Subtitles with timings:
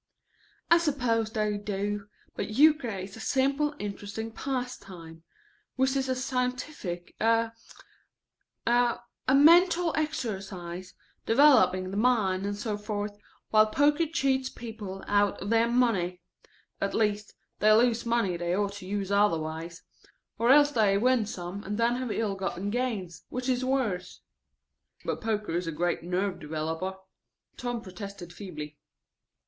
[0.71, 5.21] "I suppose they do, but euchre is a simple, interesting pastime;
[5.77, 7.51] whist is a scientific a
[8.65, 9.03] a
[9.35, 10.95] mental exercise,
[11.27, 13.15] developing the mind, and so forth,
[13.51, 16.23] while poker cheats people out of their money,
[16.81, 19.83] at least, they lose money they ought to use other ways,
[20.39, 24.21] or else they win some and then have ill gotten gains, which is worse."
[25.05, 26.95] "But poker is a great nerve developer,"
[27.55, 28.79] Tom protested feebly.